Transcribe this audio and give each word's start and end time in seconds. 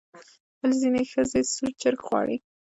ولې 0.59 0.75
ځینې 0.81 1.01
ښځې 1.11 1.39
سور 1.53 1.69
چرګ 1.81 1.99
غواړي؟ 2.07 2.35